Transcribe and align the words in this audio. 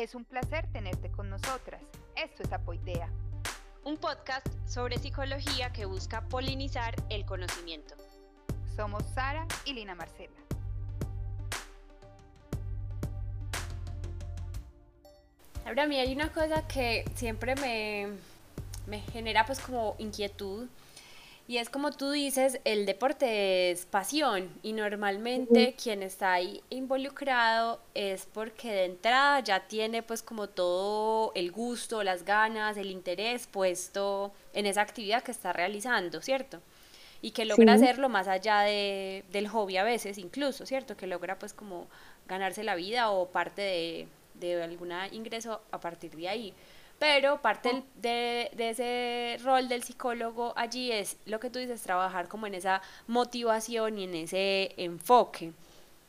Es 0.00 0.14
un 0.14 0.24
placer 0.24 0.66
tenerte 0.72 1.10
con 1.10 1.28
nosotras. 1.28 1.82
Esto 2.16 2.42
es 2.42 2.50
Apoidea. 2.54 3.10
Un 3.84 3.98
podcast 3.98 4.46
sobre 4.66 4.96
psicología 4.98 5.74
que 5.74 5.84
busca 5.84 6.22
polinizar 6.22 6.94
el 7.10 7.26
conocimiento. 7.26 7.96
Somos 8.74 9.04
Sara 9.14 9.46
y 9.66 9.74
Lina 9.74 9.94
Marcela. 9.94 10.32
Ahora, 15.66 15.82
a 15.82 15.86
mí 15.86 15.98
hay 15.98 16.14
una 16.14 16.32
cosa 16.32 16.66
que 16.66 17.04
siempre 17.14 17.54
me, 17.56 18.08
me 18.86 19.00
genera 19.00 19.44
pues 19.44 19.60
como 19.60 19.96
inquietud 19.98 20.66
y 21.50 21.58
es 21.58 21.68
como 21.68 21.90
tú 21.90 22.12
dices, 22.12 22.60
el 22.64 22.86
deporte 22.86 23.72
es 23.72 23.84
pasión 23.84 24.48
y 24.62 24.72
normalmente 24.72 25.74
quien 25.74 26.04
está 26.04 26.34
ahí 26.34 26.62
involucrado 26.70 27.80
es 27.92 28.28
porque 28.32 28.70
de 28.70 28.84
entrada 28.84 29.40
ya 29.40 29.66
tiene 29.66 30.04
pues 30.04 30.22
como 30.22 30.48
todo 30.48 31.32
el 31.34 31.50
gusto, 31.50 32.04
las 32.04 32.24
ganas, 32.24 32.76
el 32.76 32.92
interés 32.92 33.48
puesto 33.48 34.32
en 34.52 34.64
esa 34.64 34.82
actividad 34.82 35.24
que 35.24 35.32
está 35.32 35.52
realizando, 35.52 36.22
¿cierto? 36.22 36.60
Y 37.20 37.32
que 37.32 37.44
logra 37.44 37.72
hacerlo 37.72 38.08
más 38.08 38.28
allá 38.28 38.60
de, 38.60 39.24
del 39.32 39.48
hobby 39.48 39.76
a 39.76 39.82
veces 39.82 40.18
incluso, 40.18 40.66
¿cierto? 40.66 40.96
Que 40.96 41.08
logra 41.08 41.36
pues 41.36 41.52
como 41.52 41.88
ganarse 42.28 42.62
la 42.62 42.76
vida 42.76 43.10
o 43.10 43.26
parte 43.26 43.62
de, 43.62 44.08
de 44.34 44.62
algún 44.62 44.92
ingreso 45.10 45.62
a 45.72 45.80
partir 45.80 46.14
de 46.14 46.28
ahí 46.28 46.54
pero 47.00 47.38
parte 47.38 47.70
oh. 47.72 47.82
de, 47.96 48.50
ese 48.58 49.42
rol 49.42 49.68
del 49.68 49.82
psicólogo 49.82 50.52
allí 50.54 50.92
es 50.92 51.18
lo 51.24 51.40
que 51.40 51.48
tú 51.48 51.58
dices, 51.58 51.82
trabajar 51.82 52.28
como 52.28 52.46
en 52.46 52.54
esa 52.54 52.82
motivación 53.08 53.98
y 53.98 54.04
en 54.04 54.14
ese 54.14 54.74
enfoque. 54.76 55.52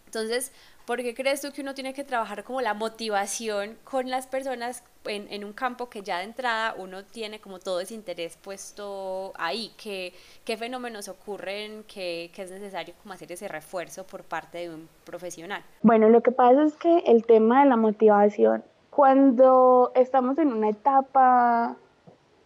Entonces, 0.05 0.51
¿por 0.85 1.01
qué 1.01 1.15
crees 1.15 1.39
tú 1.39 1.53
que 1.53 1.61
uno 1.61 1.73
tiene 1.73 1.93
que 1.93 2.03
trabajar 2.03 2.43
como 2.43 2.59
la 2.59 2.73
motivación 2.73 3.77
con 3.85 4.09
las 4.09 4.27
personas 4.27 4.83
en, 5.05 5.45
un 5.45 5.53
campo 5.53 5.89
que 5.89 6.01
ya 6.01 6.17
de 6.17 6.25
entrada 6.25 6.75
uno 6.77 7.05
tiene 7.05 7.39
como 7.39 7.59
todo 7.59 7.79
ese 7.79 7.93
interés 7.93 8.35
puesto 8.35 9.31
ahí? 9.35 9.71
¿Qué, 9.81 10.13
qué 10.43 10.57
fenómenos 10.57 11.07
ocurren 11.07 11.85
que, 11.85 12.31
que 12.35 12.41
es 12.41 12.51
necesario 12.51 12.95
como 13.01 13.13
hacer 13.13 13.31
ese 13.31 13.47
refuerzo 13.47 14.05
por 14.05 14.23
parte 14.25 14.57
de 14.57 14.69
un 14.71 14.89
profesional? 15.05 15.63
Bueno, 15.83 16.09
lo 16.09 16.21
que 16.21 16.31
pasa 16.31 16.65
es 16.65 16.75
que 16.75 16.97
el 17.07 17.25
tema 17.25 17.63
de 17.63 17.69
la 17.69 17.77
motivación 17.77 18.61
cuando 18.91 19.91
estamos 19.95 20.37
en 20.37 20.53
una 20.53 20.69
etapa 20.69 21.77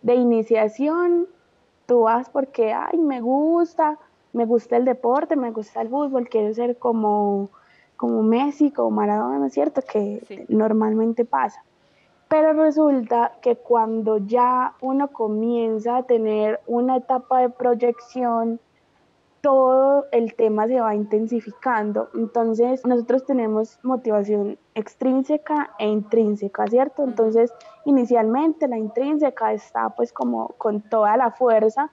de 0.03 0.13
iniciación, 0.13 1.27
tú 1.88 2.01
vas 2.01 2.29
porque, 2.29 2.71
ay, 2.71 2.99
me 2.99 3.19
gusta, 3.19 3.97
me 4.31 4.45
gusta 4.45 4.77
el 4.77 4.85
deporte, 4.85 5.35
me 5.35 5.51
gusta 5.51 5.81
el 5.81 5.89
fútbol, 5.89 6.29
quiero 6.29 6.53
ser 6.53 6.77
como, 6.77 7.49
como 7.97 8.21
Messi, 8.21 8.71
como 8.71 8.91
Maradona, 8.91 9.47
es 9.47 9.53
cierto? 9.53 9.81
Que 9.81 10.45
normalmente 10.47 11.25
pasa. 11.25 11.63
Pero 12.27 12.53
resulta 12.53 13.33
que 13.41 13.55
cuando 13.55 14.17
ya 14.17 14.75
uno 14.81 15.07
comienza 15.07 15.97
a 15.97 16.03
tener 16.03 16.59
una 16.67 16.97
etapa 16.97 17.39
de 17.39 17.49
proyección, 17.49 18.59
todo 19.45 20.07
el 20.11 20.33
tema 20.33 20.65
se 20.65 20.81
va 20.81 20.95
intensificando. 20.95 22.09
Entonces, 22.15 22.83
nosotros 22.83 23.25
tenemos 23.25 23.77
motivación 23.83 24.57
extrínseca 24.73 25.69
e 25.77 25.88
intrínseca, 25.88 26.65
¿cierto? 26.65 27.03
Entonces, 27.03 27.53
inicialmente 27.85 28.67
la 28.67 28.79
intrínseca 28.79 29.53
está 29.53 29.89
pues 29.91 30.11
como 30.11 30.47
con 30.57 30.81
toda 30.81 31.16
la 31.16 31.29
fuerza, 31.29 31.91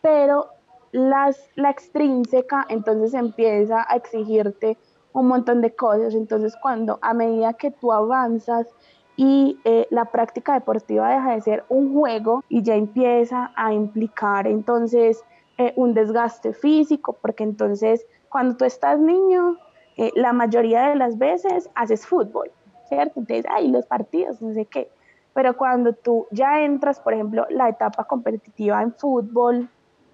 pero 0.00 0.46
las, 0.92 1.50
la 1.56 1.70
extrínseca 1.70 2.66
entonces 2.68 3.14
empieza 3.14 3.84
a 3.88 3.96
exigirte 3.96 4.78
un 5.12 5.26
montón 5.26 5.60
de 5.60 5.74
cosas. 5.74 6.14
Entonces, 6.14 6.54
cuando 6.62 7.00
a 7.02 7.14
medida 7.14 7.54
que 7.54 7.72
tú 7.72 7.92
avanzas 7.92 8.68
y 9.16 9.58
eh, 9.64 9.88
la 9.90 10.04
práctica 10.04 10.54
deportiva 10.54 11.10
deja 11.10 11.32
de 11.32 11.40
ser 11.40 11.64
un 11.68 11.94
juego 11.94 12.44
y 12.48 12.62
ya 12.62 12.76
empieza 12.76 13.50
a 13.56 13.72
implicar 13.72 14.46
entonces 14.46 15.24
eh, 15.58 15.72
un 15.76 15.94
desgaste 15.94 16.52
físico, 16.52 17.18
porque 17.20 17.44
entonces 17.44 18.06
cuando 18.28 18.56
tú 18.56 18.64
estás 18.64 18.98
niño, 18.98 19.58
eh, 19.96 20.10
la 20.14 20.32
mayoría 20.32 20.88
de 20.88 20.96
las 20.96 21.18
veces 21.18 21.68
haces 21.74 22.06
fútbol, 22.06 22.50
¿cierto? 22.88 23.20
Entonces, 23.20 23.44
hay 23.50 23.68
los 23.68 23.84
partidos, 23.86 24.40
no 24.40 24.54
sé 24.54 24.64
qué. 24.64 24.90
Pero 25.34 25.56
cuando 25.56 25.92
tú 25.92 26.26
ya 26.30 26.62
entras, 26.62 26.98
por 27.00 27.12
ejemplo, 27.12 27.46
la 27.50 27.68
etapa 27.68 28.04
competitiva 28.04 28.82
en 28.82 28.94
fútbol 28.94 29.68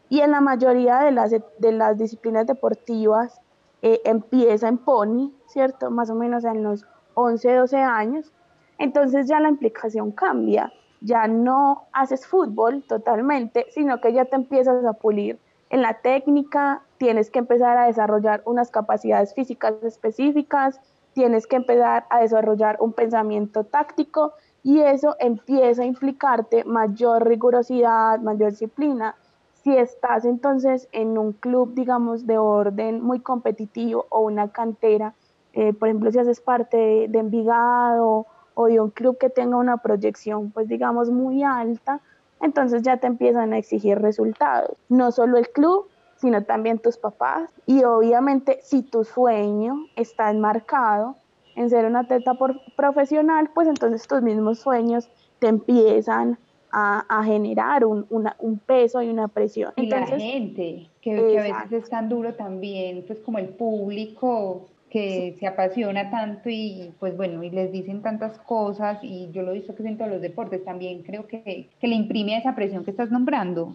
y 0.09 0.21
en 0.21 0.33
la 0.33 0.41
mayoría 0.41 0.99
de 1.01 1.13
las, 1.13 1.31
de 1.31 1.73
las 1.73 1.97
disciplinas 1.99 2.47
deportivas 2.47 3.41
eh, 3.83 4.01
empieza 4.05 4.69
en 4.69 4.79
pony, 4.79 5.33
¿cierto? 5.47 5.91
Más 5.91 6.11
o 6.11 6.15
menos 6.15 6.45
en 6.45 6.63
los 6.63 6.85
11, 7.15 7.55
12 7.55 7.77
años. 7.77 8.33
Entonces 8.79 9.29
ya 9.29 9.39
la 9.41 9.49
implicación 9.49 10.11
cambia 10.13 10.73
ya 11.01 11.27
no 11.29 11.85
haces 11.93 12.27
fútbol 12.27 12.83
totalmente, 12.83 13.67
sino 13.71 14.01
que 14.01 14.13
ya 14.13 14.25
te 14.25 14.37
empiezas 14.37 14.85
a 14.85 14.93
pulir 14.95 15.39
en 15.71 15.83
la 15.83 15.95
técnica, 15.95 16.83
tienes 16.99 17.31
que 17.31 17.39
empezar 17.39 17.77
a 17.77 17.87
desarrollar 17.87 18.43
unas 18.47 18.71
capacidades 18.71 19.35
físicas 19.35 19.75
específicas, 19.83 20.81
tienes 21.13 21.47
que 21.47 21.57
empezar 21.57 22.07
a 22.11 22.21
desarrollar 22.21 22.79
un 22.81 22.93
pensamiento 22.93 23.65
táctico 23.65 24.33
y 24.63 24.81
eso 24.81 25.17
empieza 25.19 25.83
a 25.83 25.87
implicarte 25.87 26.65
mayor 26.65 27.27
rigurosidad, 27.27 28.21
mayor 28.21 28.51
disciplina. 28.51 29.15
Si 29.63 29.77
estás 29.77 30.25
entonces 30.25 30.89
en 30.93 31.19
un 31.19 31.33
club, 31.33 31.75
digamos, 31.75 32.27
de 32.27 32.39
orden 32.39 33.03
muy 33.03 33.21
competitivo 33.21 34.07
o 34.09 34.21
una 34.21 34.49
cantera, 34.49 35.15
eh, 35.53 35.73
por 35.73 35.89
ejemplo, 35.89 36.11
si 36.11 36.19
haces 36.19 36.41
parte 36.41 36.77
de, 36.77 37.09
de 37.09 37.19
Envigado 37.19 38.27
o 38.61 38.67
de 38.67 38.81
un 38.81 38.91
club 38.91 39.19
que 39.19 39.31
tenga 39.31 39.57
una 39.57 39.77
proyección, 39.77 40.51
pues 40.51 40.67
digamos, 40.67 41.11
muy 41.11 41.45
alta, 41.45 42.01
entonces 42.41 42.83
ya 42.83 42.97
te 42.97 43.07
empiezan 43.07 43.53
a 43.53 43.59
exigir 43.59 44.01
resultados. 44.01 44.77
No 44.89 45.13
solo 45.13 45.39
el 45.39 45.49
club, 45.51 45.87
sino 46.17 46.43
también 46.43 46.81
tus 46.81 46.99
papás. 46.99 47.53
Y 47.67 47.85
obviamente 47.85 48.59
si 48.65 48.83
tu 48.83 49.05
sueño 49.05 49.87
está 49.95 50.29
enmarcado 50.33 51.15
en 51.55 51.71
ser 51.71 51.85
un 51.85 51.95
atleta 51.95 52.33
profesional, 52.75 53.49
pues 53.55 53.69
entonces 53.69 54.09
tus 54.09 54.23
mismos 54.23 54.59
sueños 54.59 55.09
te 55.39 55.47
empiezan 55.47 56.37
a, 56.73 57.23
generar 57.25 57.85
un, 57.85 58.07
un, 58.11 58.59
peso 58.59 59.01
y 59.03 59.09
una 59.09 59.29
presión. 59.29 59.73
Y 59.77 59.87
la 59.87 60.05
gente, 60.05 60.91
que, 61.01 61.15
que, 61.15 61.39
a 61.39 61.63
veces 61.63 61.85
es 61.85 61.91
tan 61.91 62.09
duro 62.09 62.35
también, 62.35 63.05
pues 63.07 63.21
como 63.21 63.39
el 63.39 63.51
público 63.51 64.67
que 64.91 65.37
se 65.39 65.47
apasiona 65.47 66.11
tanto 66.11 66.49
y 66.49 66.93
pues 66.99 67.17
bueno, 67.17 67.43
y 67.43 67.51
les 67.51 67.71
dicen 67.73 68.03
tantas 68.03 68.39
cosas 68.39 68.99
y 69.03 69.31
yo 69.33 69.43
lo 69.43 69.51
he 69.51 69.55
visto 69.55 69.75
que 69.75 69.83
es 69.83 69.89
en 69.89 69.99
todos 69.99 70.11
los 70.11 70.23
deportes 70.23 70.65
también, 70.65 71.03
creo 71.03 71.27
que, 71.27 71.69
que 71.81 71.89
le 71.89 71.95
imprime 71.95 72.37
esa 72.39 72.55
presión 72.55 72.85
que 72.85 72.91
estás 72.91 73.11
nombrando. 73.11 73.75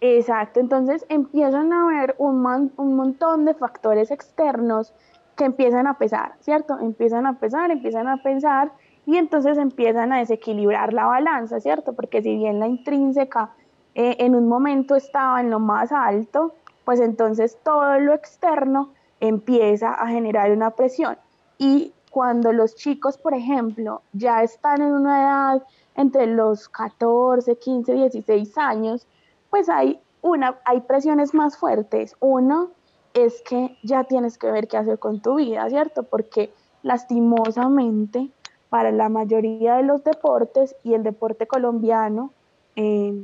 Exacto, 0.00 0.60
entonces 0.60 1.06
empiezan 1.08 1.72
a 1.72 1.84
haber 1.84 2.14
un, 2.18 2.72
un 2.76 2.96
montón 2.96 3.44
de 3.44 3.54
factores 3.54 4.10
externos 4.10 4.92
que 5.36 5.44
empiezan 5.44 5.86
a 5.86 5.98
pesar, 5.98 6.34
¿cierto? 6.40 6.78
Empiezan 6.78 7.26
a 7.26 7.38
pesar, 7.38 7.70
empiezan 7.70 8.08
a 8.08 8.22
pensar 8.22 8.72
y 9.06 9.16
entonces 9.16 9.58
empiezan 9.58 10.12
a 10.12 10.18
desequilibrar 10.18 10.92
la 10.92 11.06
balanza, 11.06 11.60
¿cierto? 11.60 11.92
Porque 11.94 12.22
si 12.22 12.36
bien 12.36 12.60
la 12.60 12.68
intrínseca 12.68 13.50
eh, 13.94 14.16
en 14.20 14.34
un 14.34 14.48
momento 14.48 14.96
estaba 14.96 15.40
en 15.40 15.50
lo 15.50 15.58
más 15.58 15.92
alto, 15.92 16.54
pues 16.84 17.00
entonces 17.00 17.58
todo 17.62 17.98
lo 17.98 18.12
externo 18.12 18.90
empieza 19.20 19.92
a 19.92 20.08
generar 20.08 20.50
una 20.50 20.70
presión. 20.70 21.16
Y 21.58 21.92
cuando 22.10 22.52
los 22.52 22.74
chicos, 22.76 23.18
por 23.18 23.34
ejemplo, 23.34 24.02
ya 24.12 24.42
están 24.42 24.82
en 24.82 24.92
una 24.92 25.22
edad 25.22 25.62
entre 25.96 26.26
los 26.26 26.68
14, 26.68 27.56
15, 27.56 27.92
16 27.92 28.58
años, 28.58 29.06
pues 29.50 29.68
hay, 29.68 30.00
una, 30.22 30.58
hay 30.64 30.80
presiones 30.82 31.34
más 31.34 31.56
fuertes. 31.56 32.16
Uno 32.20 32.70
es 33.14 33.42
que 33.42 33.76
ya 33.82 34.04
tienes 34.04 34.38
que 34.38 34.50
ver 34.50 34.68
qué 34.68 34.76
hacer 34.76 34.98
con 34.98 35.20
tu 35.20 35.36
vida, 35.36 35.68
¿cierto? 35.70 36.02
Porque 36.02 36.52
lastimosamente 36.82 38.30
para 38.68 38.90
la 38.90 39.08
mayoría 39.08 39.76
de 39.76 39.84
los 39.84 40.02
deportes 40.02 40.74
y 40.82 40.94
el 40.94 41.04
deporte 41.04 41.46
colombiano, 41.46 42.32
eh, 42.76 43.14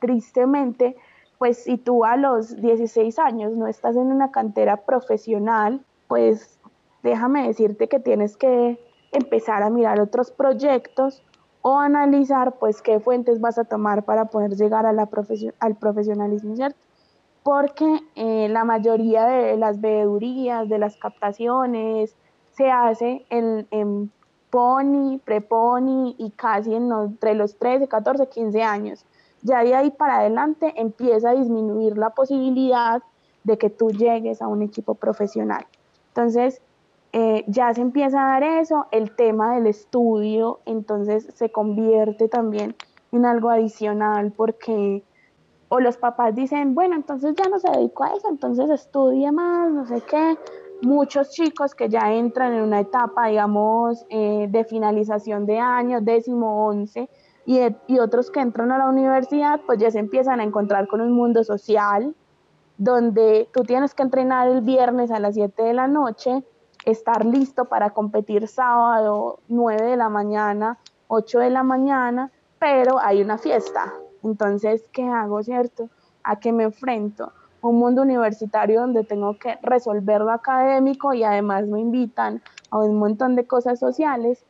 tristemente, 0.00 0.96
pues 1.38 1.62
si 1.62 1.78
tú 1.78 2.04
a 2.04 2.16
los 2.16 2.60
16 2.60 3.18
años 3.18 3.52
no 3.52 3.68
estás 3.68 3.96
en 3.96 4.12
una 4.12 4.30
cantera 4.32 4.78
profesional, 4.78 5.84
pues 6.08 6.58
déjame 7.02 7.46
decirte 7.46 7.88
que 7.88 8.00
tienes 8.00 8.36
que 8.36 8.78
empezar 9.12 9.62
a 9.62 9.70
mirar 9.70 10.00
otros 10.00 10.32
proyectos 10.32 11.22
o 11.62 11.78
analizar 11.78 12.56
pues 12.58 12.82
qué 12.82 13.00
fuentes 13.00 13.40
vas 13.40 13.58
a 13.58 13.64
tomar 13.64 14.04
para 14.04 14.26
poder 14.26 14.56
llegar 14.56 14.84
al 14.86 15.76
profesionalismo, 15.76 16.56
¿cierto? 16.56 16.78
Porque 17.42 18.00
eh, 18.16 18.48
la 18.48 18.64
mayoría 18.64 19.26
de 19.26 19.56
las 19.56 19.80
veedurías, 19.80 20.68
de 20.68 20.78
las 20.78 20.96
captaciones, 20.96 22.16
se 22.50 22.70
hace 22.70 23.24
en, 23.30 23.66
en 23.70 24.10
pony, 24.50 25.18
prepony 25.24 26.16
y 26.18 26.32
casi 26.32 26.74
entre 26.74 27.34
los 27.34 27.56
13, 27.58 27.86
14, 27.86 28.28
15 28.28 28.62
años 28.62 29.04
ya 29.42 29.62
de 29.62 29.74
ahí 29.74 29.90
para 29.90 30.18
adelante 30.18 30.72
empieza 30.76 31.30
a 31.30 31.34
disminuir 31.34 31.96
la 31.96 32.10
posibilidad 32.10 33.02
de 33.44 33.58
que 33.58 33.70
tú 33.70 33.90
llegues 33.90 34.42
a 34.42 34.48
un 34.48 34.62
equipo 34.62 34.94
profesional. 34.94 35.66
Entonces, 36.08 36.60
eh, 37.12 37.44
ya 37.46 37.72
se 37.72 37.80
empieza 37.80 38.20
a 38.20 38.32
dar 38.32 38.42
eso, 38.42 38.86
el 38.90 39.14
tema 39.16 39.54
del 39.54 39.66
estudio, 39.66 40.60
entonces 40.66 41.28
se 41.34 41.50
convierte 41.50 42.28
también 42.28 42.76
en 43.12 43.24
algo 43.24 43.48
adicional 43.48 44.32
porque 44.36 45.02
o 45.70 45.80
los 45.80 45.96
papás 45.96 46.34
dicen, 46.34 46.74
bueno, 46.74 46.96
entonces 46.96 47.34
ya 47.36 47.48
no 47.48 47.58
se 47.58 47.70
dedicó 47.70 48.04
a 48.04 48.14
eso, 48.14 48.28
entonces 48.28 48.70
estudie 48.70 49.30
más, 49.32 49.70
no 49.70 49.86
sé 49.86 50.00
qué. 50.00 50.38
Muchos 50.80 51.30
chicos 51.30 51.74
que 51.74 51.88
ya 51.88 52.12
entran 52.12 52.54
en 52.54 52.62
una 52.62 52.80
etapa, 52.80 53.26
digamos, 53.26 54.06
eh, 54.08 54.46
de 54.48 54.64
finalización 54.64 55.44
de 55.44 55.58
año, 55.58 56.00
décimo, 56.00 56.66
once, 56.66 57.08
y, 57.48 57.60
y 57.86 57.98
otros 57.98 58.30
que 58.30 58.40
entran 58.40 58.72
a 58.72 58.76
la 58.76 58.88
universidad, 58.88 59.62
pues 59.64 59.78
ya 59.78 59.90
se 59.90 59.98
empiezan 59.98 60.38
a 60.38 60.44
encontrar 60.44 60.86
con 60.86 61.00
un 61.00 61.12
mundo 61.12 61.42
social, 61.44 62.14
donde 62.76 63.48
tú 63.54 63.62
tienes 63.62 63.94
que 63.94 64.02
entrenar 64.02 64.48
el 64.48 64.60
viernes 64.60 65.10
a 65.10 65.18
las 65.18 65.32
7 65.34 65.62
de 65.62 65.72
la 65.72 65.88
noche, 65.88 66.44
estar 66.84 67.24
listo 67.24 67.64
para 67.64 67.88
competir 67.88 68.48
sábado 68.48 69.38
9 69.48 69.82
de 69.82 69.96
la 69.96 70.10
mañana, 70.10 70.76
8 71.06 71.38
de 71.38 71.48
la 71.48 71.62
mañana, 71.62 72.30
pero 72.58 72.98
hay 73.00 73.22
una 73.22 73.38
fiesta. 73.38 73.94
Entonces, 74.22 74.86
¿qué 74.92 75.08
hago, 75.08 75.42
cierto? 75.42 75.88
¿A 76.24 76.40
qué 76.40 76.52
me 76.52 76.64
enfrento? 76.64 77.32
Un 77.62 77.78
mundo 77.78 78.02
universitario 78.02 78.82
donde 78.82 79.04
tengo 79.04 79.38
que 79.38 79.58
resolver 79.62 80.20
lo 80.20 80.32
académico 80.32 81.14
y 81.14 81.24
además 81.24 81.66
me 81.66 81.80
invitan 81.80 82.42
a 82.70 82.76
un 82.76 82.98
montón 82.98 83.36
de 83.36 83.46
cosas 83.46 83.78
sociales. 83.78 84.44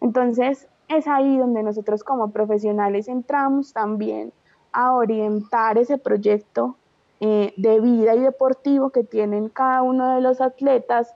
Entonces, 0.00 0.68
es 0.88 1.06
ahí 1.06 1.38
donde 1.38 1.62
nosotros 1.62 2.04
como 2.04 2.30
profesionales 2.30 3.08
entramos 3.08 3.72
también 3.72 4.32
a 4.72 4.94
orientar 4.94 5.78
ese 5.78 5.98
proyecto 5.98 6.76
eh, 7.20 7.54
de 7.56 7.80
vida 7.80 8.14
y 8.14 8.20
deportivo 8.20 8.90
que 8.90 9.04
tienen 9.04 9.48
cada 9.48 9.82
uno 9.82 10.14
de 10.14 10.20
los 10.20 10.40
atletas, 10.40 11.14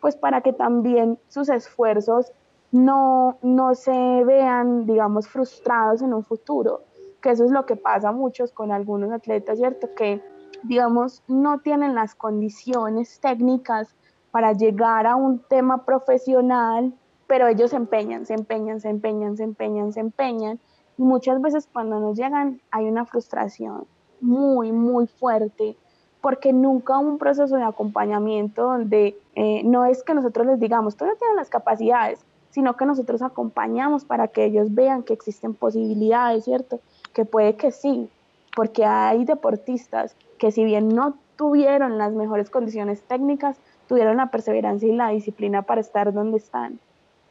pues 0.00 0.16
para 0.16 0.40
que 0.40 0.52
también 0.52 1.18
sus 1.28 1.48
esfuerzos 1.48 2.32
no, 2.72 3.36
no 3.42 3.74
se 3.74 4.24
vean, 4.24 4.86
digamos, 4.86 5.28
frustrados 5.28 6.02
en 6.02 6.14
un 6.14 6.24
futuro, 6.24 6.82
que 7.20 7.30
eso 7.30 7.44
es 7.44 7.50
lo 7.50 7.66
que 7.66 7.76
pasa 7.76 8.12
muchos 8.12 8.52
con 8.52 8.70
algunos 8.70 9.10
atletas, 9.10 9.58
¿cierto? 9.58 9.88
Que, 9.94 10.22
digamos, 10.62 11.22
no 11.26 11.58
tienen 11.58 11.94
las 11.94 12.14
condiciones 12.14 13.18
técnicas 13.20 13.94
para 14.30 14.52
llegar 14.52 15.06
a 15.06 15.16
un 15.16 15.40
tema 15.40 15.84
profesional, 15.84 16.94
pero 17.30 17.46
ellos 17.46 17.70
se 17.70 17.76
empeñan, 17.76 18.26
se 18.26 18.34
empeñan, 18.34 18.80
se 18.80 18.88
empeñan, 18.88 19.36
se 19.36 19.44
empeñan, 19.44 19.92
se 19.92 20.00
empeñan, 20.00 20.58
y 20.98 21.02
muchas 21.04 21.40
veces 21.40 21.68
cuando 21.72 22.00
nos 22.00 22.18
llegan 22.18 22.60
hay 22.72 22.86
una 22.86 23.04
frustración 23.04 23.84
muy, 24.20 24.72
muy 24.72 25.06
fuerte, 25.06 25.76
porque 26.20 26.52
nunca 26.52 26.98
un 26.98 27.18
proceso 27.18 27.54
de 27.54 27.62
acompañamiento 27.62 28.64
donde 28.64 29.16
eh, 29.36 29.62
no 29.62 29.84
es 29.84 30.02
que 30.02 30.12
nosotros 30.12 30.44
les 30.44 30.58
digamos, 30.58 30.96
tú 30.96 31.04
no 31.04 31.14
tienes 31.14 31.36
las 31.36 31.48
capacidades, 31.50 32.18
sino 32.50 32.76
que 32.76 32.84
nosotros 32.84 33.22
acompañamos 33.22 34.04
para 34.04 34.26
que 34.26 34.46
ellos 34.46 34.74
vean 34.74 35.04
que 35.04 35.12
existen 35.12 35.54
posibilidades, 35.54 36.46
¿cierto? 36.46 36.80
Que 37.12 37.24
puede 37.24 37.54
que 37.54 37.70
sí, 37.70 38.10
porque 38.56 38.84
hay 38.84 39.24
deportistas 39.24 40.16
que 40.36 40.50
si 40.50 40.64
bien 40.64 40.88
no 40.88 41.14
tuvieron 41.36 41.96
las 41.96 42.12
mejores 42.12 42.50
condiciones 42.50 43.02
técnicas, 43.02 43.56
tuvieron 43.86 44.16
la 44.16 44.32
perseverancia 44.32 44.88
y 44.88 44.96
la 44.96 45.10
disciplina 45.10 45.62
para 45.62 45.80
estar 45.80 46.12
donde 46.12 46.38
están. 46.38 46.80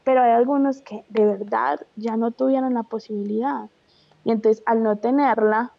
Pero 0.09 0.23
hay 0.23 0.31
algunos 0.31 0.81
que 0.81 1.05
de 1.09 1.23
verdad 1.23 1.81
ya 1.95 2.17
no 2.17 2.31
tuvieron 2.31 2.73
la 2.73 2.81
posibilidad. 2.81 3.69
Y 4.23 4.31
entonces 4.31 4.63
al 4.65 4.81
no 4.81 4.95
tenerla, 4.95 5.73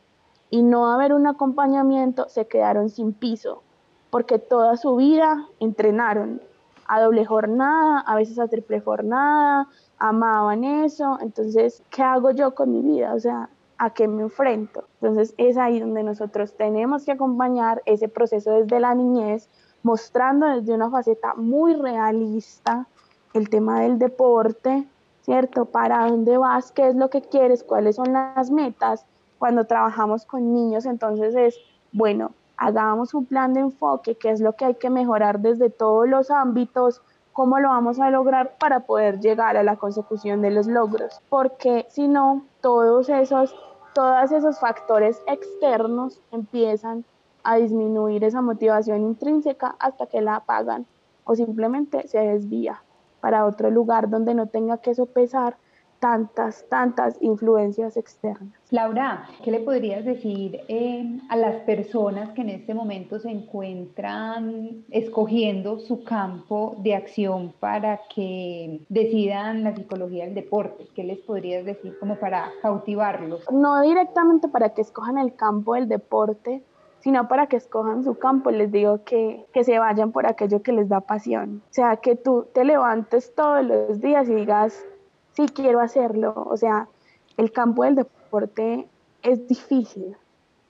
y 0.50 0.62
no 0.62 0.92
haber 0.92 1.12
un 1.12 1.26
acompañamiento, 1.26 2.28
se 2.28 2.46
quedaron 2.46 2.90
sin 2.90 3.12
piso, 3.12 3.64
porque 4.08 4.38
toda 4.38 4.76
su 4.76 4.94
vida 4.94 5.48
entrenaron 5.58 6.40
a 6.86 7.00
doble 7.00 7.26
jornada, 7.26 7.98
a 7.98 8.14
veces 8.14 8.38
a 8.38 8.46
triple 8.46 8.80
jornada, 8.80 9.66
amaban 9.98 10.62
eso, 10.62 11.18
entonces, 11.20 11.82
¿qué 11.90 12.04
hago 12.04 12.30
yo 12.30 12.54
con 12.54 12.70
mi 12.70 12.82
vida? 12.82 13.14
O 13.14 13.18
sea, 13.18 13.50
¿a 13.78 13.90
qué 13.90 14.06
me 14.06 14.22
enfrento? 14.22 14.84
Entonces 15.00 15.34
es 15.38 15.56
ahí 15.56 15.80
donde 15.80 16.04
nosotros 16.04 16.54
tenemos 16.54 17.04
que 17.04 17.10
acompañar 17.10 17.82
ese 17.84 18.08
proceso 18.08 18.52
desde 18.52 18.78
la 18.78 18.94
niñez, 18.94 19.48
mostrando 19.82 20.46
desde 20.46 20.72
una 20.72 20.88
faceta 20.88 21.34
muy 21.34 21.74
realista 21.74 22.86
el 23.34 23.48
tema 23.48 23.80
del 23.80 23.98
deporte, 23.98 24.86
¿cierto? 25.22 25.66
¿Para 25.66 26.06
dónde 26.06 26.38
vas? 26.38 26.72
¿Qué 26.72 26.88
es 26.88 26.94
lo 26.94 27.10
que 27.10 27.22
quieres? 27.22 27.64
¿Cuáles 27.64 27.96
son 27.96 28.12
las 28.12 28.50
metas? 28.50 29.06
cuando 29.40 29.64
trabajamos 29.64 30.26
con 30.26 30.52
niños, 30.52 30.84
entonces 30.84 31.34
es, 31.34 31.58
bueno, 31.92 32.32
hagamos 32.58 33.14
un 33.14 33.24
plan 33.24 33.54
de 33.54 33.60
enfoque, 33.60 34.14
qué 34.14 34.30
es 34.30 34.40
lo 34.42 34.52
que 34.52 34.66
hay 34.66 34.74
que 34.74 34.90
mejorar 34.90 35.40
desde 35.40 35.70
todos 35.70 36.06
los 36.06 36.30
ámbitos, 36.30 37.00
cómo 37.32 37.58
lo 37.58 37.70
vamos 37.70 37.98
a 37.98 38.10
lograr 38.10 38.58
para 38.58 38.80
poder 38.80 39.18
llegar 39.18 39.56
a 39.56 39.62
la 39.62 39.76
consecución 39.76 40.42
de 40.42 40.50
los 40.50 40.66
logros, 40.66 41.22
porque 41.30 41.86
si 41.88 42.06
no, 42.06 42.44
todos 42.60 43.08
esos, 43.08 43.56
todos 43.94 44.30
esos 44.30 44.60
factores 44.60 45.22
externos 45.26 46.20
empiezan 46.32 47.06
a 47.42 47.56
disminuir 47.56 48.24
esa 48.24 48.42
motivación 48.42 49.00
intrínseca 49.00 49.74
hasta 49.78 50.06
que 50.06 50.20
la 50.20 50.36
apagan 50.36 50.84
o 51.24 51.34
simplemente 51.34 52.06
se 52.08 52.18
desvía 52.18 52.82
para 53.20 53.44
otro 53.44 53.70
lugar 53.70 54.08
donde 54.10 54.34
no 54.34 54.46
tenga 54.46 54.78
que 54.78 54.94
sopesar 54.94 55.56
tantas, 56.00 56.66
tantas 56.68 57.16
influencias 57.20 57.96
externas. 57.96 58.58
Laura, 58.70 59.28
¿qué 59.44 59.50
le 59.50 59.60
podrías 59.60 60.04
decir 60.04 60.60
eh, 60.68 61.20
a 61.28 61.36
las 61.36 61.56
personas 61.62 62.30
que 62.30 62.40
en 62.40 62.48
este 62.48 62.74
momento 62.74 63.18
se 63.18 63.30
encuentran 63.30 64.84
escogiendo 64.90 65.78
su 65.78 66.02
campo 66.02 66.76
de 66.78 66.94
acción 66.94 67.52
para 67.60 68.00
que 68.12 68.80
decidan 68.88 69.62
la 69.62 69.76
psicología 69.76 70.24
del 70.24 70.34
deporte? 70.34 70.88
¿Qué 70.94 71.04
les 71.04 71.18
podrías 71.18 71.64
decir 71.64 71.96
como 72.00 72.16
para 72.16 72.50
cautivarlos? 72.62 73.44
No 73.52 73.82
directamente 73.82 74.48
para 74.48 74.70
que 74.70 74.80
escojan 74.80 75.18
el 75.18 75.34
campo 75.34 75.74
del 75.74 75.88
deporte, 75.88 76.62
sino 77.00 77.28
para 77.28 77.46
que 77.46 77.56
escojan 77.56 78.04
su 78.04 78.18
campo, 78.18 78.50
les 78.50 78.70
digo 78.70 79.04
que, 79.04 79.46
que 79.52 79.64
se 79.64 79.78
vayan 79.78 80.12
por 80.12 80.26
aquello 80.26 80.62
que 80.62 80.72
les 80.72 80.88
da 80.88 81.00
pasión. 81.00 81.62
O 81.70 81.72
sea, 81.72 81.96
que 81.96 82.14
tú 82.14 82.46
te 82.52 82.64
levantes 82.64 83.34
todos 83.34 83.64
los 83.64 84.00
días 84.00 84.28
y 84.28 84.34
digas, 84.34 84.84
sí 85.32 85.46
quiero 85.48 85.80
hacerlo. 85.80 86.34
O 86.46 86.56
sea, 86.56 86.88
el 87.36 87.52
campo 87.52 87.84
del 87.84 87.96
deporte 87.96 88.86
es 89.22 89.48
difícil 89.48 90.16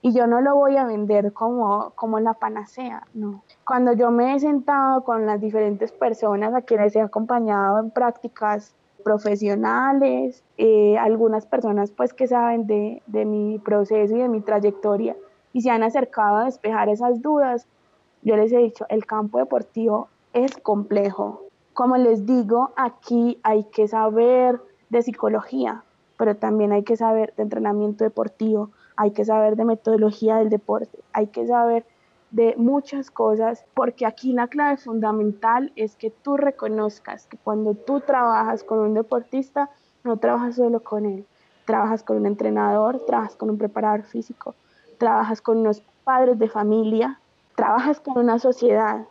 y 0.02 0.12
yo 0.12 0.26
no 0.26 0.40
lo 0.40 0.54
voy 0.54 0.76
a 0.76 0.86
vender 0.86 1.32
como, 1.32 1.90
como 1.94 2.20
la 2.20 2.34
panacea, 2.34 3.06
no. 3.12 3.42
Cuando 3.66 3.92
yo 3.92 4.10
me 4.10 4.34
he 4.34 4.40
sentado 4.40 5.04
con 5.04 5.26
las 5.26 5.40
diferentes 5.40 5.92
personas 5.92 6.54
a 6.54 6.62
quienes 6.62 6.96
he 6.96 7.00
acompañado 7.00 7.80
en 7.80 7.90
prácticas 7.90 8.74
profesionales, 9.04 10.42
eh, 10.58 10.96
algunas 10.98 11.46
personas 11.46 11.90
pues 11.90 12.14
que 12.14 12.26
saben 12.26 12.66
de, 12.66 13.02
de 13.06 13.24
mi 13.24 13.58
proceso 13.58 14.14
y 14.14 14.20
de 14.20 14.28
mi 14.28 14.40
trayectoria 14.40 15.16
y 15.52 15.62
se 15.62 15.70
han 15.70 15.82
acercado 15.82 16.38
a 16.38 16.44
despejar 16.44 16.88
esas 16.88 17.22
dudas, 17.22 17.66
yo 18.22 18.36
les 18.36 18.52
he 18.52 18.58
dicho, 18.58 18.86
el 18.88 19.06
campo 19.06 19.38
deportivo 19.38 20.08
es 20.32 20.56
complejo, 20.56 21.42
como 21.72 21.96
les 21.96 22.26
digo, 22.26 22.72
aquí 22.76 23.38
hay 23.42 23.64
que 23.64 23.88
saber 23.88 24.60
de 24.90 25.02
psicología, 25.02 25.82
pero 26.16 26.36
también 26.36 26.72
hay 26.72 26.82
que 26.82 26.96
saber 26.96 27.32
de 27.36 27.44
entrenamiento 27.44 28.04
deportivo, 28.04 28.70
hay 28.96 29.12
que 29.12 29.24
saber 29.24 29.56
de 29.56 29.64
metodología 29.64 30.36
del 30.36 30.50
deporte, 30.50 30.98
hay 31.12 31.28
que 31.28 31.46
saber 31.46 31.86
de 32.30 32.54
muchas 32.56 33.10
cosas, 33.10 33.64
porque 33.74 34.04
aquí 34.04 34.32
la 34.32 34.48
clave 34.48 34.76
fundamental 34.76 35.72
es 35.74 35.96
que 35.96 36.10
tú 36.10 36.36
reconozcas 36.36 37.26
que 37.26 37.38
cuando 37.38 37.74
tú 37.74 38.00
trabajas 38.00 38.62
con 38.62 38.80
un 38.80 38.94
deportista, 38.94 39.70
no 40.04 40.18
trabajas 40.18 40.56
solo 40.56 40.80
con 40.80 41.06
él, 41.06 41.24
trabajas 41.64 42.02
con 42.02 42.18
un 42.18 42.26
entrenador, 42.26 43.04
trabajas 43.06 43.36
con 43.36 43.50
un 43.50 43.58
preparador 43.58 44.02
físico, 44.02 44.54
trabajas 45.00 45.42
con 45.42 45.58
unos 45.58 45.82
padres 46.04 46.38
de 46.38 46.48
familia, 46.48 47.18
trabajas 47.56 47.98
con 47.98 48.18
una 48.18 48.38
sociedad, 48.38 49.06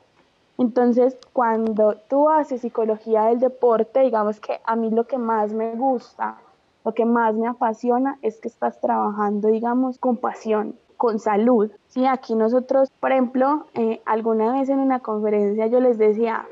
entonces, 0.59 1.17
cuando 1.31 1.95
tú 2.09 2.27
haces 2.27 2.59
psicología 2.59 3.23
del 3.27 3.39
deporte, 3.39 4.01
digamos 4.01 4.41
que 4.41 4.59
a 4.65 4.75
mí 4.75 4.89
lo 4.89 5.07
que 5.07 5.17
más 5.17 5.53
me 5.53 5.73
gusta, 5.75 6.35
lo 6.83 6.93
que 6.93 7.05
más 7.05 7.33
me 7.33 7.47
apasiona 7.47 8.19
es 8.21 8.41
que 8.41 8.49
estás 8.49 8.81
trabajando, 8.81 9.47
digamos, 9.47 9.99
con 9.99 10.17
pasión, 10.17 10.75
con 10.97 11.17
salud. 11.17 11.71
Sí, 11.87 12.05
aquí 12.05 12.35
nosotros, 12.35 12.91
por 12.99 13.13
ejemplo, 13.13 13.67
eh, 13.73 14.01
alguna 14.03 14.51
vez 14.51 14.67
en 14.67 14.79
una 14.79 14.99
conferencia 14.99 15.67
yo 15.67 15.79
les 15.79 15.97
decía, 15.97 16.45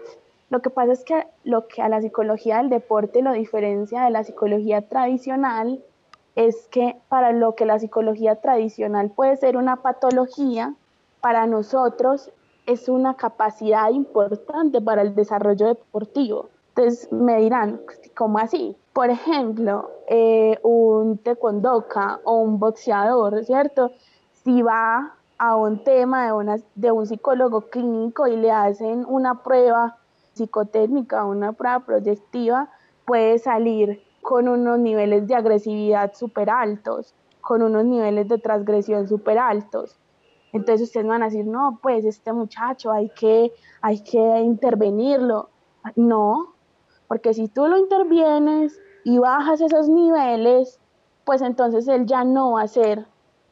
lo 0.50 0.62
que 0.62 0.70
pasa 0.70 0.94
es 0.94 1.04
que 1.04 1.28
lo 1.44 1.68
que 1.68 1.82
a 1.82 1.90
la 1.90 2.02
psicología 2.02 2.60
del 2.60 2.70
deporte 2.70 3.22
lo 3.22 3.34
diferencia 3.34 4.04
de 4.04 4.12
la 4.12 4.24
psicología 4.24 4.88
tradicional 4.88 5.84
es 6.38 6.68
que 6.68 6.96
para 7.10 7.32
lo 7.32 7.56
que 7.56 7.66
la 7.66 7.80
psicología 7.80 8.36
tradicional 8.36 9.10
puede 9.10 9.36
ser 9.38 9.58
una 9.58 9.78
patología, 9.78 10.76
para 11.20 11.48
nosotros 11.48 12.32
es 12.68 12.88
una 12.90 13.16
capacidad 13.16 13.90
importante 13.90 14.80
para 14.80 15.02
el 15.02 15.16
desarrollo 15.16 15.66
deportivo. 15.66 16.50
Entonces 16.70 17.12
me 17.12 17.38
dirán, 17.38 17.82
¿cómo 18.16 18.38
así? 18.38 18.78
Por 18.94 19.10
ejemplo, 19.10 19.90
eh, 20.08 20.60
un 20.62 21.18
taekwondoka 21.18 22.20
o 22.24 22.38
un 22.38 22.60
boxeador, 22.60 23.44
¿cierto? 23.44 23.92
Si 24.44 24.62
va 24.62 25.16
a 25.40 25.56
un 25.56 25.84
tema 25.84 26.32
de, 26.32 26.64
de 26.76 26.92
un 26.92 27.08
psicólogo 27.08 27.62
clínico 27.62 28.28
y 28.28 28.36
le 28.36 28.52
hacen 28.52 29.06
una 29.08 29.42
prueba 29.42 29.98
psicotécnica, 30.34 31.26
una 31.26 31.54
prueba 31.54 31.80
proyectiva, 31.80 32.70
puede 33.06 33.40
salir 33.40 34.07
con 34.28 34.50
unos 34.50 34.78
niveles 34.78 35.26
de 35.26 35.36
agresividad 35.36 36.12
súper 36.14 36.50
altos, 36.50 37.16
con 37.40 37.62
unos 37.62 37.86
niveles 37.86 38.28
de 38.28 38.38
transgresión 38.38 39.08
súper 39.08 39.40
altos. 39.40 39.98
Entonces 40.52 40.90
ustedes 40.90 41.08
van 41.08 41.22
a 41.22 41.28
decir, 41.28 41.46
no, 41.46 41.80
pues 41.82 42.04
este 42.04 42.34
muchacho 42.34 42.92
hay 42.92 43.08
que, 43.12 43.54
hay 43.82 44.04
que 44.04 44.42
intervenirlo. 44.42 45.48
No, 45.96 46.56
porque 47.08 47.34
si 47.34 47.48
tú 47.48 47.68
lo 47.68 47.78
intervienes 47.78 48.78
y 49.06 49.18
bajas 49.18 49.62
esos 49.62 49.88
niveles, 49.88 50.82
pues 51.24 51.42
entonces 51.42 51.88
él 51.88 52.06
ya 52.06 52.26
no 52.26 52.52
va 52.52 52.64
a 52.64 52.68
ser 52.68 53.06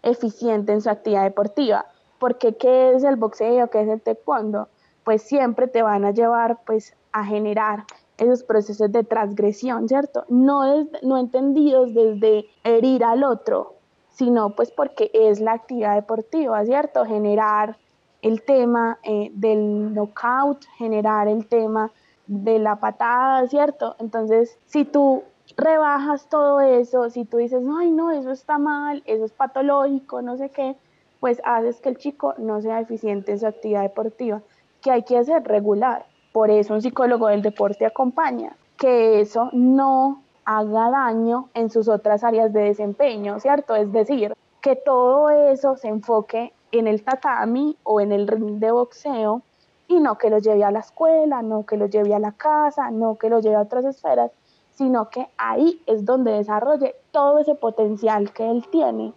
eficiente 0.04 0.74
en 0.74 0.82
su 0.82 0.90
actividad 0.90 1.24
deportiva. 1.24 1.86
Porque 2.20 2.58
¿qué 2.58 2.92
es 2.92 3.06
el 3.06 3.16
boxeo? 3.16 3.70
¿Qué 3.70 3.82
es 3.82 3.88
el 3.88 4.02
taekwondo? 4.02 4.68
Pues 5.06 5.22
siempre 5.22 5.68
te 5.68 5.84
van 5.84 6.04
a 6.04 6.12
llevar 6.12 6.66
pues 6.66 6.98
a 7.14 7.24
generar 7.24 7.86
esos 8.18 8.44
procesos 8.44 8.92
de 8.92 9.04
transgresión, 9.04 9.88
¿cierto? 9.88 10.26
No, 10.30 10.88
no 11.02 11.18
entendidos 11.18 11.94
desde 11.94 12.46
herir 12.64 13.04
al 13.04 13.24
otro, 13.24 13.76
sino 14.12 14.52
pues 14.52 14.72
porque 14.72 15.12
es 15.14 15.40
la 15.40 15.54
actividad 15.54 15.96
deportiva, 15.96 16.64
¿cierto? 16.66 17.06
Generar 17.06 17.78
el 18.22 18.42
tema 18.42 18.98
eh, 19.04 19.32
del 19.34 19.94
knockout, 19.94 20.66
generar 20.78 21.28
el 21.28 21.48
tema 21.48 21.92
de 22.28 22.60
la 22.60 22.78
patada, 22.78 23.48
¿cierto? 23.48 23.96
Entonces, 24.00 24.58
si 24.66 24.86
tú 24.86 25.24
rebajas 25.58 26.28
todo 26.28 26.60
eso, 26.62 27.10
si 27.10 27.26
tú 27.26 27.38
dices, 27.38 27.64
ay, 27.78 27.92
no, 27.92 28.12
eso 28.12 28.32
está 28.32 28.58
mal, 28.58 29.04
eso 29.06 29.26
es 29.26 29.32
patológico, 29.32 30.22
no 30.22 30.38
sé 30.38 30.50
qué, 30.50 30.76
pues 31.20 31.42
haces 31.44 31.82
que 31.82 31.90
el 31.90 31.98
chico 31.98 32.34
no 32.38 32.62
sea 32.62 32.80
eficiente 32.80 33.32
en 33.32 33.40
su 33.40 33.48
actividad 33.48 33.84
deportiva, 33.84 34.42
que 34.82 34.92
hay 34.92 35.04
que 35.04 35.18
hacer 35.18 35.44
regular. 35.44 36.06
Por 36.36 36.52
eso 36.52 36.74
un 36.74 36.82
psicólogo 36.82 37.28
del 37.28 37.42
deporte 37.42 37.86
acompaña, 37.86 38.58
que 38.76 39.22
eso 39.22 39.48
no 39.54 40.22
haga 40.44 40.90
daño 40.90 41.48
en 41.54 41.70
sus 41.70 41.88
otras 41.88 42.26
áreas 42.26 42.52
de 42.52 42.60
desempeño, 42.60 43.40
¿cierto? 43.40 43.74
Es 43.74 43.90
decir, 43.94 44.34
que 44.60 44.76
todo 44.76 45.30
eso 45.30 45.78
se 45.78 45.88
enfoque 45.88 46.52
en 46.74 46.88
el 46.88 47.06
tatami 47.06 47.78
o 47.84 48.02
en 48.02 48.12
el 48.12 48.28
ring 48.28 48.60
de 48.60 48.70
boxeo 48.70 49.44
y 49.88 50.02
no 50.02 50.18
que 50.18 50.30
lo 50.30 50.40
lleve 50.40 50.66
a 50.66 50.72
la 50.72 50.80
escuela, 50.80 51.42
no 51.42 51.66
que 51.66 51.78
lo 51.78 51.86
lleve 51.86 52.14
a 52.14 52.20
la 52.20 52.34
casa, 52.34 52.92
no 52.92 53.16
que 53.16 53.30
lo 53.30 53.40
lleve 53.40 53.56
a 53.56 53.62
otras 53.62 53.86
esferas, 53.86 54.30
sino 54.72 55.10
que 55.10 55.30
ahí 55.38 55.82
es 55.86 56.04
donde 56.04 56.34
desarrolle 56.34 56.96
todo 57.12 57.40
ese 57.40 57.56
potencial 57.56 58.34
que 58.34 58.52
él 58.52 58.68
tiene. 58.70 59.14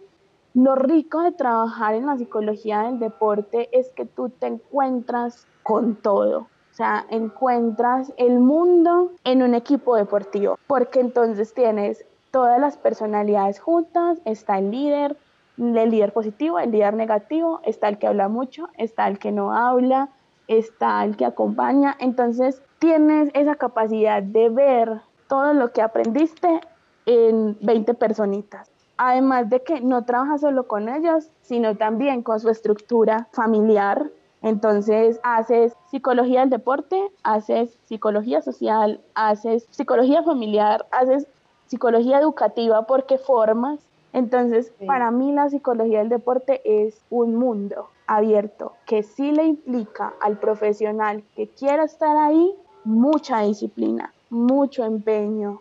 Lo 0.54 0.76
rico 0.76 1.22
de 1.22 1.32
trabajar 1.32 1.96
en 1.96 2.06
la 2.06 2.16
psicología 2.16 2.82
del 2.82 3.00
deporte 3.00 3.68
es 3.76 3.90
que 3.90 4.06
tú 4.06 4.28
te 4.30 4.46
encuentras 4.46 5.48
con 5.64 5.96
todo. 5.96 6.46
Sea, 6.78 7.06
encuentras 7.10 8.12
el 8.18 8.38
mundo 8.38 9.10
en 9.24 9.42
un 9.42 9.54
equipo 9.54 9.96
deportivo, 9.96 10.60
porque 10.68 11.00
entonces 11.00 11.52
tienes 11.52 12.04
todas 12.30 12.60
las 12.60 12.76
personalidades 12.76 13.58
juntas, 13.58 14.20
está 14.24 14.58
el 14.60 14.70
líder, 14.70 15.16
el 15.56 15.90
líder 15.90 16.12
positivo, 16.12 16.60
el 16.60 16.70
líder 16.70 16.94
negativo, 16.94 17.58
está 17.64 17.88
el 17.88 17.98
que 17.98 18.06
habla 18.06 18.28
mucho, 18.28 18.68
está 18.76 19.08
el 19.08 19.18
que 19.18 19.32
no 19.32 19.52
habla, 19.52 20.10
está 20.46 21.04
el 21.04 21.16
que 21.16 21.24
acompaña. 21.24 21.96
Entonces 21.98 22.62
tienes 22.78 23.30
esa 23.34 23.56
capacidad 23.56 24.22
de 24.22 24.48
ver 24.48 25.00
todo 25.26 25.54
lo 25.54 25.72
que 25.72 25.82
aprendiste 25.82 26.60
en 27.06 27.58
20 27.60 27.94
personitas. 27.94 28.70
Además 28.98 29.50
de 29.50 29.64
que 29.64 29.80
no 29.80 30.04
trabajas 30.04 30.42
solo 30.42 30.68
con 30.68 30.88
ellos, 30.88 31.28
sino 31.42 31.76
también 31.76 32.22
con 32.22 32.38
su 32.38 32.50
estructura 32.50 33.26
familiar. 33.32 34.12
Entonces 34.42 35.20
haces 35.22 35.74
psicología 35.90 36.40
del 36.40 36.50
deporte, 36.50 37.10
haces 37.22 37.76
psicología 37.84 38.40
social, 38.40 39.00
haces 39.14 39.66
psicología 39.70 40.22
familiar, 40.22 40.86
haces 40.90 41.26
psicología 41.66 42.18
educativa 42.18 42.86
porque 42.86 43.18
formas. 43.18 43.80
Entonces, 44.12 44.72
para 44.86 45.10
mí 45.10 45.32
la 45.32 45.50
psicología 45.50 45.98
del 45.98 46.08
deporte 46.08 46.62
es 46.64 47.02
un 47.10 47.34
mundo 47.34 47.90
abierto 48.06 48.72
que 48.86 49.02
sí 49.02 49.32
le 49.32 49.44
implica 49.44 50.14
al 50.20 50.38
profesional 50.38 51.22
que 51.36 51.48
quiera 51.48 51.84
estar 51.84 52.16
ahí 52.16 52.54
mucha 52.84 53.40
disciplina, 53.40 54.14
mucho 54.30 54.84
empeño, 54.84 55.60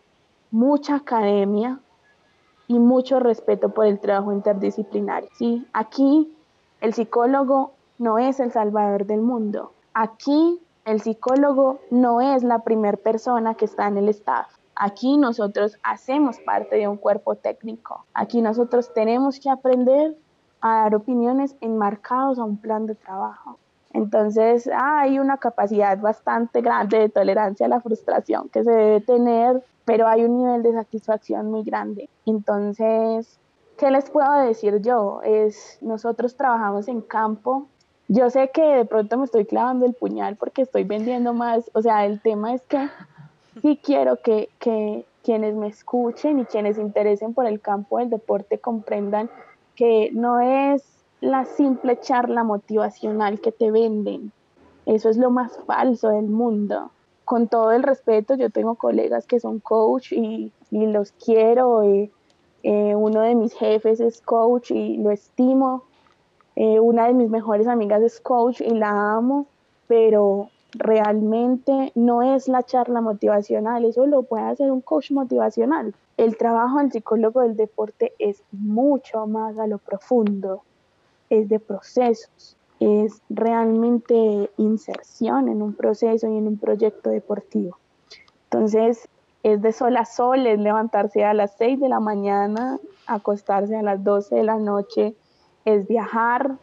mucha 0.50 0.96
academia 0.96 1.80
y 2.68 2.80
mucho 2.80 3.20
respeto 3.20 3.70
por 3.70 3.86
el 3.86 4.00
trabajo 4.00 4.32
interdisciplinario. 4.32 5.30
¿sí? 5.38 5.68
Aquí 5.74 6.34
el 6.80 6.94
psicólogo 6.94 7.74
no 7.98 8.18
es 8.18 8.40
el 8.40 8.52
salvador 8.52 9.06
del 9.06 9.22
mundo. 9.22 9.74
Aquí 9.94 10.60
el 10.86 11.02
psicólogo 11.02 11.80
no 11.92 12.22
es 12.22 12.44
la 12.44 12.60
primera 12.60 12.98
persona 12.98 13.56
que 13.56 13.66
está 13.66 13.88
en 13.88 13.98
el 13.98 14.10
staff. 14.10 14.48
Aquí 14.76 15.18
nosotros 15.18 15.78
hacemos 15.84 16.40
parte 16.40 16.76
de 16.76 16.88
un 16.88 16.98
cuerpo 16.98 17.36
técnico. 17.36 18.06
Aquí 18.14 18.42
nosotros 18.42 18.94
tenemos 18.94 19.40
que 19.40 19.50
aprender 19.50 20.16
a 20.62 20.84
dar 20.84 20.96
opiniones 20.96 21.56
enmarcados 21.62 22.40
a 22.40 22.44
un 22.44 22.58
plan 22.58 22.86
de 22.86 22.96
trabajo. 22.96 23.58
Entonces 23.94 24.70
hay 24.72 25.18
una 25.18 25.38
capacidad 25.38 25.98
bastante 25.98 26.62
grande 26.62 27.00
de 27.00 27.10
tolerancia 27.10 27.66
a 27.66 27.70
la 27.70 27.82
frustración 27.82 28.50
que 28.50 28.64
se 28.64 28.72
debe 28.72 29.02
tener, 29.02 29.64
pero 29.86 30.08
hay 30.08 30.24
un 30.24 30.38
nivel 30.38 30.62
de 30.62 30.74
satisfacción 30.74 31.50
muy 31.50 31.64
grande. 31.64 32.10
Entonces, 32.26 33.40
¿qué 33.78 33.90
les 33.90 34.10
puedo 34.10 34.32
decir 34.34 34.82
yo? 34.82 35.22
Es, 35.24 35.80
nosotros 35.82 36.36
trabajamos 36.36 36.88
en 36.88 37.02
campo. 37.02 37.68
Yo 38.08 38.30
sé 38.30 38.50
que 38.54 38.62
de 38.62 38.86
pronto 38.86 39.18
me 39.18 39.26
estoy 39.26 39.46
clavando 39.46 39.86
el 39.86 39.94
puñal 39.94 40.38
porque 40.38 40.62
estoy 40.62 40.84
vendiendo 40.84 41.34
más. 41.34 41.70
O 41.74 41.82
sea, 41.82 42.06
el 42.06 42.22
tema 42.22 42.54
es 42.54 42.62
que 42.64 42.90
sí 43.62 43.80
quiero 43.84 44.22
que, 44.22 44.50
que 44.60 45.06
quienes 45.24 45.56
me 45.56 45.68
escuchen 45.68 46.40
y 46.40 46.46
quienes 46.46 46.78
se 46.78 46.82
interesen 46.82 47.34
por 47.34 47.46
el 47.46 47.60
campo 47.60 47.98
del 47.98 48.10
deporte 48.10 48.60
comprendan 48.60 49.30
que 49.76 50.10
no 50.14 50.40
es 50.40 50.84
la 51.20 51.46
simple 51.46 52.00
charla 52.00 52.44
motivacional 52.44 53.42
que 53.42 53.52
te 53.52 53.72
venden. 53.72 54.32
Eso 54.86 55.10
es 55.10 55.18
lo 55.18 55.30
más 55.30 55.60
falso 55.66 56.10
del 56.10 56.28
mundo. 56.28 56.92
Con 57.26 57.50
todo 57.50 57.72
el 57.72 57.84
respeto, 57.84 58.36
yo 58.36 58.50
tengo 58.50 58.76
colegas 58.76 59.28
que 59.28 59.42
son 59.42 59.60
coach 59.60 60.14
y, 60.14 60.54
los 60.72 61.12
quiero. 61.12 61.84
Eh, 61.84 62.10
eh, 62.64 62.96
uno 62.96 63.22
de 63.22 63.36
mis 63.36 63.54
jefes 63.54 64.00
es 64.00 64.22
coach 64.22 64.72
y 64.72 64.98
lo 64.98 65.12
estimo. 65.12 65.84
Eh, 66.60 66.80
una 66.80 67.06
de 67.06 67.14
mis 67.14 67.30
mejores 67.30 67.68
amigas 67.68 68.02
es 68.02 68.20
coach 68.20 68.62
y 68.62 68.72
la 68.72 69.14
amo, 69.16 69.46
pero 69.88 70.50
realmente 70.72 71.92
no 71.94 72.24
es 72.24 72.48
la 72.48 72.64
charla 72.64 73.00
motivacional, 73.00 73.86
eso 73.86 74.08
lo 74.08 74.24
puede 74.24 74.46
hacer 74.46 74.72
un 74.72 74.82
coach 74.82 75.12
motivacional. 75.12 75.94
El 76.18 76.36
trabajo 76.36 76.80
del 76.80 76.92
psicólogo 76.92 77.42
del 77.42 77.56
deporte 77.56 78.14
es 78.18 78.42
mucho 78.52 79.28
más 79.28 79.60
a 79.60 79.68
lo 79.68 79.78
profundo 79.78 80.64
es 81.30 81.48
de 81.48 81.60
procesos, 81.60 82.58
es 82.80 83.22
realmente 83.30 84.50
inserción 84.58 85.50
en 85.50 85.62
un 85.62 85.76
proceso 85.76 86.28
y 86.28 86.38
en 86.38 86.48
un 86.48 86.58
proyecto 86.58 87.12
deportivo. 87.12 87.78
Entonces, 88.46 89.08
es 89.44 89.62
de 89.62 89.72
sol 89.72 89.96
a 89.98 90.06
sol, 90.06 90.48
es 90.48 90.60
levantarse 90.60 91.24
a 91.24 91.36
las 91.36 91.56
6 91.58 91.80
de 91.80 91.90
la 91.90 92.00
mañana, 92.00 92.80
acostarse 93.06 93.76
a 93.76 93.84
las 93.84 94.04
12 94.04 94.36
de 94.36 94.44
la 94.44 94.58
noche, 94.58 95.14
es 95.68 95.86
viajar, 95.86 96.56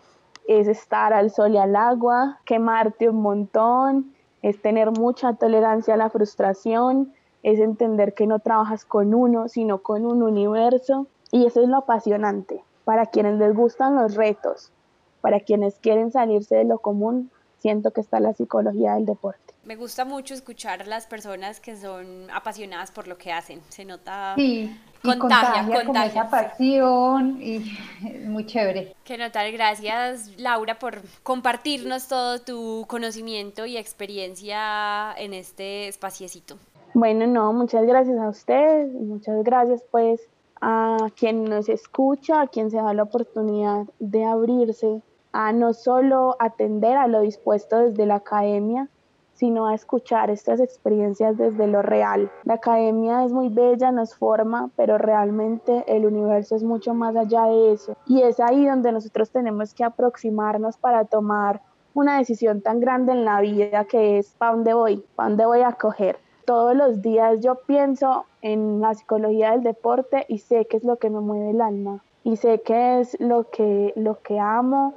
es 0.48 0.66
estar 0.66 1.12
al 1.12 1.30
sol 1.30 1.52
y 1.52 1.58
al 1.58 1.76
agua, 1.76 2.40
quemarte 2.46 3.10
un 3.10 3.20
montón, 3.20 4.14
es 4.40 4.62
tener 4.62 4.92
mucha 4.92 5.34
tolerancia 5.34 5.92
a 5.92 5.98
la 5.98 6.08
frustración, 6.08 7.12
es 7.42 7.58
entender 7.58 8.14
que 8.14 8.26
no 8.26 8.38
trabajas 8.38 8.86
con 8.86 9.12
uno, 9.12 9.48
sino 9.48 9.82
con 9.82 10.06
un 10.06 10.22
universo, 10.22 11.06
y 11.30 11.44
eso 11.44 11.60
es 11.60 11.68
lo 11.68 11.76
apasionante 11.78 12.64
para 12.84 13.04
quienes 13.04 13.38
les 13.38 13.54
gustan 13.54 13.94
los 13.94 14.14
retos, 14.14 14.72
para 15.20 15.40
quienes 15.40 15.78
quieren 15.80 16.10
salirse 16.10 16.56
de 16.56 16.64
lo 16.64 16.78
común, 16.78 17.30
siento 17.58 17.90
que 17.90 18.00
está 18.00 18.20
la 18.20 18.32
psicología 18.32 18.94
del 18.94 19.04
deporte. 19.04 19.52
Me 19.64 19.76
gusta 19.76 20.06
mucho 20.06 20.32
escuchar 20.32 20.80
a 20.80 20.86
las 20.86 21.06
personas 21.06 21.60
que 21.60 21.76
son 21.76 22.30
apasionadas 22.30 22.90
por 22.90 23.06
lo 23.06 23.18
que 23.18 23.32
hacen. 23.32 23.60
Se 23.68 23.84
nota 23.84 24.34
sí, 24.36 24.74
contagia, 25.04 25.84
contagia, 25.84 26.22
esa 26.22 26.30
pasión 26.30 27.38
y 27.40 27.78
muy 28.26 28.46
chévere. 28.46 28.94
Que 29.04 29.18
notar, 29.18 29.50
gracias 29.52 30.30
Laura 30.38 30.78
por 30.78 31.02
compartirnos 31.22 32.08
todo 32.08 32.40
tu 32.40 32.84
conocimiento 32.88 33.66
y 33.66 33.76
experiencia 33.76 35.12
en 35.16 35.34
este 35.34 35.88
espaciecito. 35.88 36.56
Bueno, 36.94 37.26
no, 37.26 37.52
muchas 37.52 37.86
gracias 37.86 38.18
a 38.18 38.28
ustedes, 38.28 38.92
muchas 38.92 39.42
gracias 39.42 39.82
pues 39.90 40.20
a 40.60 41.08
quien 41.16 41.44
nos 41.44 41.68
escucha, 41.68 42.42
a 42.42 42.46
quien 42.46 42.70
se 42.70 42.76
da 42.76 42.94
la 42.94 43.02
oportunidad 43.02 43.84
de 43.98 44.24
abrirse 44.24 45.02
a 45.32 45.52
no 45.52 45.74
solo 45.74 46.36
atender 46.38 46.96
a 46.96 47.08
lo 47.08 47.20
dispuesto 47.20 47.78
desde 47.78 48.06
la 48.06 48.16
academia, 48.16 48.88
sino 49.34 49.66
a 49.66 49.74
escuchar 49.74 50.30
estas 50.30 50.60
experiencias 50.60 51.36
desde 51.36 51.66
lo 51.66 51.82
real. 51.82 52.30
La 52.44 52.54
academia 52.54 53.24
es 53.24 53.32
muy 53.32 53.48
bella, 53.48 53.92
nos 53.92 54.14
forma, 54.14 54.70
pero 54.76 54.98
realmente 54.98 55.84
el 55.86 56.06
universo 56.06 56.56
es 56.56 56.62
mucho 56.62 56.94
más 56.94 57.14
allá 57.16 57.44
de 57.44 57.72
eso. 57.72 57.96
Y 58.06 58.22
es 58.22 58.40
ahí 58.40 58.66
donde 58.66 58.92
nosotros 58.92 59.30
tenemos 59.30 59.74
que 59.74 59.84
aproximarnos 59.84 60.76
para 60.78 61.04
tomar 61.04 61.60
una 61.94 62.18
decisión 62.18 62.60
tan 62.60 62.80
grande 62.80 63.12
en 63.12 63.24
la 63.24 63.40
vida 63.40 63.84
que 63.84 64.18
es 64.18 64.34
¿para 64.34 64.52
dónde 64.52 64.74
voy? 64.74 65.04
¿Para 65.14 65.28
dónde 65.28 65.46
voy 65.46 65.60
a 65.60 65.72
coger? 65.72 66.18
Todos 66.44 66.74
los 66.74 67.00
días 67.00 67.40
yo 67.40 67.54
pienso 67.66 68.26
en 68.42 68.80
la 68.80 68.94
psicología 68.94 69.52
del 69.52 69.62
deporte 69.62 70.26
y 70.28 70.38
sé 70.38 70.66
qué 70.66 70.76
es 70.76 70.84
lo 70.84 70.96
que 70.96 71.08
me 71.08 71.20
mueve 71.20 71.50
el 71.50 71.60
alma 71.60 72.02
y 72.24 72.36
sé 72.36 72.62
qué 72.62 73.00
es 73.00 73.16
lo 73.20 73.50
que, 73.50 73.92
lo 73.96 74.20
que 74.22 74.40
amo, 74.40 74.94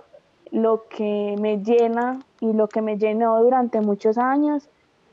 lo 0.51 0.87
que 0.89 1.35
me 1.39 1.63
llena 1.63 2.19
y 2.39 2.53
lo 2.53 2.67
que 2.67 2.81
me 2.81 2.97
llenó 2.97 3.41
durante 3.41 3.81
muchos 3.81 4.17
años 4.17 4.69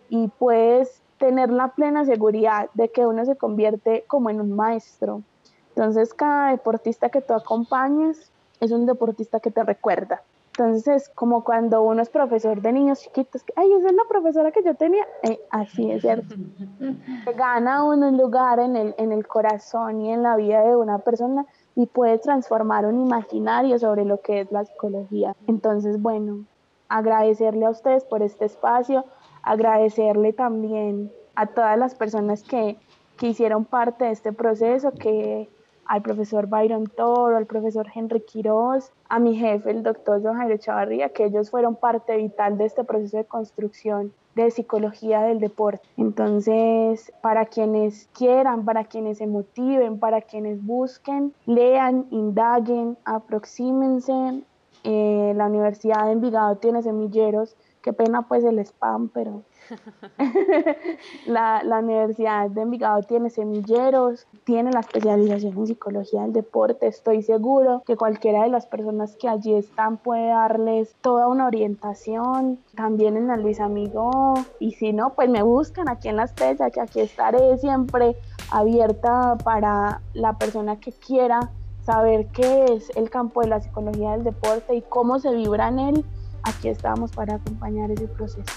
y 0.08 0.28
puedes 0.28 1.02
tener 1.18 1.50
la 1.50 1.68
plena 1.68 2.04
seguridad 2.04 2.68
de 2.74 2.90
que 2.90 3.06
uno 3.06 3.24
se 3.24 3.36
convierte 3.36 4.04
como 4.06 4.30
en 4.30 4.40
un 4.40 4.52
maestro. 4.52 5.22
Entonces 5.70 6.14
cada 6.14 6.50
deportista 6.50 7.08
que 7.08 7.20
tú 7.20 7.34
acompañas 7.34 8.30
es 8.60 8.70
un 8.70 8.86
deportista 8.86 9.40
que 9.40 9.50
te 9.50 9.62
recuerda. 9.62 10.22
Entonces 10.56 10.86
es 10.86 11.08
como 11.08 11.42
cuando 11.42 11.82
uno 11.82 12.00
es 12.00 12.10
profesor 12.10 12.62
de 12.62 12.72
niños 12.72 13.00
chiquitos, 13.00 13.42
que, 13.42 13.52
ay, 13.56 13.72
esa 13.72 13.88
es 13.88 13.94
la 13.94 14.04
profesora 14.08 14.52
que 14.52 14.62
yo 14.62 14.76
tenía. 14.76 15.04
Eh, 15.24 15.40
así 15.50 15.90
es 15.90 16.02
cierto. 16.02 16.36
Gana 17.36 17.82
uno 17.82 18.08
un 18.08 18.16
lugar 18.16 18.60
en 18.60 18.76
el, 18.76 18.94
en 18.96 19.10
el 19.10 19.26
corazón 19.26 20.00
y 20.00 20.12
en 20.12 20.22
la 20.22 20.36
vida 20.36 20.62
de 20.62 20.76
una 20.76 20.98
persona 20.98 21.44
y 21.76 21.86
puede 21.86 22.18
transformar 22.18 22.86
un 22.86 23.00
imaginario 23.00 23.78
sobre 23.78 24.04
lo 24.04 24.20
que 24.20 24.40
es 24.40 24.52
la 24.52 24.64
psicología. 24.64 25.34
Entonces, 25.46 26.00
bueno, 26.00 26.44
agradecerle 26.88 27.66
a 27.66 27.70
ustedes 27.70 28.04
por 28.04 28.22
este 28.22 28.44
espacio, 28.44 29.04
agradecerle 29.42 30.32
también 30.32 31.10
a 31.34 31.46
todas 31.46 31.76
las 31.76 31.94
personas 31.94 32.42
que, 32.42 32.76
que 33.16 33.28
hicieron 33.28 33.64
parte 33.64 34.04
de 34.04 34.12
este 34.12 34.32
proceso, 34.32 34.92
que 34.92 35.48
al 35.86 36.02
profesor 36.02 36.46
Byron 36.46 36.86
Toro, 36.86 37.36
al 37.36 37.46
profesor 37.46 37.86
Henry 37.94 38.20
Quiroz, 38.20 38.90
a 39.08 39.18
mi 39.18 39.36
jefe, 39.36 39.70
el 39.70 39.82
doctor 39.82 40.20
John 40.22 40.36
Jairo 40.36 40.56
Chavarría, 40.56 41.10
que 41.10 41.24
ellos 41.24 41.50
fueron 41.50 41.76
parte 41.76 42.16
vital 42.16 42.58
de 42.58 42.66
este 42.66 42.84
proceso 42.84 43.16
de 43.16 43.24
construcción 43.24 44.12
de 44.34 44.50
psicología 44.50 45.22
del 45.22 45.40
deporte. 45.40 45.86
Entonces, 45.96 47.12
para 47.22 47.46
quienes 47.46 48.08
quieran, 48.16 48.64
para 48.64 48.84
quienes 48.84 49.18
se 49.18 49.26
motiven, 49.26 49.98
para 49.98 50.22
quienes 50.22 50.64
busquen, 50.64 51.32
lean, 51.46 52.06
indaguen, 52.10 52.96
aproxímense. 53.04 54.42
Eh, 54.82 55.32
la 55.36 55.46
Universidad 55.46 56.06
de 56.06 56.12
Envigado 56.12 56.56
tiene 56.56 56.82
semilleros, 56.82 57.56
qué 57.84 57.92
pena 57.92 58.22
pues 58.22 58.42
el 58.44 58.58
spam, 58.60 59.10
pero 59.10 59.42
la, 61.26 61.62
la, 61.62 61.80
Universidad 61.80 62.48
de 62.48 62.62
Envigado 62.62 63.02
tiene 63.02 63.28
semilleros, 63.28 64.26
tiene 64.44 64.72
la 64.72 64.80
especialización 64.80 65.52
en 65.58 65.66
psicología 65.66 66.22
del 66.22 66.32
deporte. 66.32 66.86
Estoy 66.86 67.22
seguro 67.22 67.82
que 67.86 67.96
cualquiera 67.96 68.44
de 68.44 68.48
las 68.48 68.66
personas 68.66 69.16
que 69.16 69.28
allí 69.28 69.52
están 69.52 69.98
puede 69.98 70.28
darles 70.28 70.96
toda 71.02 71.28
una 71.28 71.46
orientación. 71.46 72.58
También 72.74 73.18
en 73.18 73.28
la 73.28 73.36
Luis 73.36 73.60
Amigo. 73.60 74.32
Y 74.58 74.72
si 74.72 74.94
no, 74.94 75.12
pues 75.14 75.28
me 75.28 75.42
buscan 75.42 75.90
aquí 75.90 76.08
en 76.08 76.16
la 76.16 76.24
estrella, 76.24 76.70
que 76.70 76.80
aquí 76.80 77.00
estaré 77.00 77.58
siempre 77.58 78.16
abierta 78.50 79.36
para 79.44 80.00
la 80.14 80.38
persona 80.38 80.80
que 80.80 80.92
quiera 80.92 81.50
saber 81.84 82.28
qué 82.28 82.64
es 82.64 82.90
el 82.96 83.10
campo 83.10 83.42
de 83.42 83.48
la 83.48 83.60
psicología 83.60 84.12
del 84.12 84.24
deporte 84.24 84.74
y 84.74 84.80
cómo 84.80 85.18
se 85.18 85.34
vibra 85.34 85.68
en 85.68 85.78
él. 85.78 86.04
Aquí 86.44 86.68
estamos 86.68 87.10
para 87.10 87.36
acompañar 87.36 87.90
ese 87.90 88.06
proceso. 88.06 88.52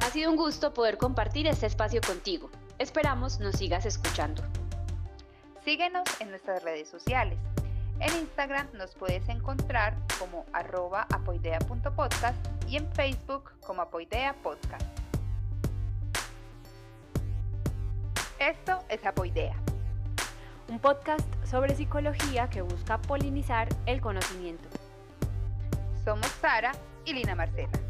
Ha 0.00 0.10
sido 0.10 0.30
un 0.30 0.36
gusto 0.36 0.74
poder 0.74 0.98
compartir 0.98 1.46
este 1.46 1.66
espacio 1.66 2.02
contigo. 2.06 2.50
Esperamos 2.78 3.40
nos 3.40 3.56
sigas 3.56 3.86
escuchando. 3.86 4.42
Síguenos 5.64 6.04
en 6.20 6.30
nuestras 6.30 6.62
redes 6.62 6.88
sociales. 6.88 7.38
En 7.98 8.14
Instagram 8.14 8.68
nos 8.74 8.94
puedes 8.94 9.26
encontrar 9.30 9.96
como 10.18 10.44
arroba 10.52 11.06
apoidea.podcast 11.14 12.36
y 12.68 12.76
en 12.76 12.92
Facebook 12.92 13.52
como 13.66 13.80
apoidea 13.80 14.34
podcast. 14.42 14.84
Esto 18.38 18.80
es 18.90 19.04
Apoidea. 19.06 19.56
Un 20.68 20.78
podcast 20.78 21.26
sobre 21.46 21.74
psicología 21.74 22.50
que 22.50 22.60
busca 22.60 23.00
polinizar 23.00 23.68
el 23.86 24.02
conocimiento. 24.02 24.68
Somos 26.06 26.28
Sara 26.40 26.70
y 27.04 27.14
Lina 27.14 27.34
Marcela. 27.34 27.85